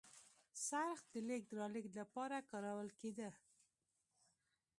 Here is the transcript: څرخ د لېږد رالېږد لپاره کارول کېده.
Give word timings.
څرخ 0.67 0.99
د 1.11 1.13
لېږد 1.27 1.51
رالېږد 1.59 1.93
لپاره 2.01 2.45
کارول 2.49 2.89
کېده. 2.99 3.29